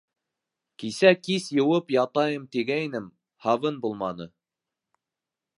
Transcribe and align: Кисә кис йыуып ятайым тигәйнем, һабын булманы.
Кисә 0.83 1.11
кис 1.27 1.45
йыуып 1.57 1.93
ятайым 1.97 2.49
тигәйнем, 2.57 3.13
һабын 3.47 3.81
булманы. 3.85 4.31